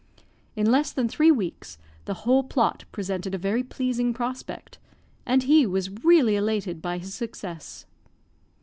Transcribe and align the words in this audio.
In 0.55 0.71
less 0.71 0.91
than 0.91 1.07
three 1.07 1.29
weeks, 1.29 1.77
the 2.05 2.15
whole 2.25 2.43
plot 2.43 2.85
presented 2.91 3.35
a 3.35 3.37
very 3.37 3.61
pleasing 3.61 4.15
prospect, 4.15 4.79
and 5.27 5.43
he 5.43 5.63
was 5.67 5.91
really 6.03 6.35
elated 6.35 6.81
by 6.81 6.97
his 6.97 7.13
success. 7.13 7.85